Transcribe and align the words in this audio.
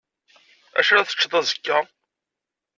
D 0.73 0.75
acu 0.79 0.91
ara 0.91 1.07
teččeḍ 1.07 1.33
azekka? 1.39 1.77